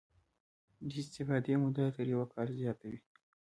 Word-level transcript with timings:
د 0.87 0.89
استفادې 1.01 1.53
موده 1.61 1.83
یې 1.87 1.91
تر 1.97 2.05
یو 2.13 2.21
کال 2.33 2.47
زیاته 2.59 2.85
وي. 2.91 2.99